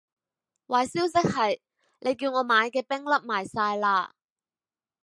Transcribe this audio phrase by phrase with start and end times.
[0.65, 1.59] 壞消息係，
[1.99, 4.09] 你叫我買嘅冰粒賣晒喇